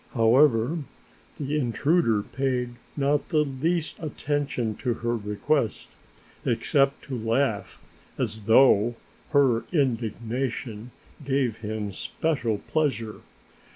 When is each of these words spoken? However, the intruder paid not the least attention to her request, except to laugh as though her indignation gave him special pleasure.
However, 0.15 0.79
the 1.39 1.59
intruder 1.59 2.23
paid 2.23 2.73
not 2.97 3.29
the 3.29 3.45
least 3.45 3.97
attention 3.99 4.73
to 4.77 4.95
her 4.95 5.15
request, 5.15 5.95
except 6.43 7.03
to 7.03 7.15
laugh 7.15 7.79
as 8.17 8.45
though 8.45 8.95
her 9.29 9.63
indignation 9.71 10.89
gave 11.23 11.57
him 11.57 11.91
special 11.91 12.57
pleasure. 12.67 13.17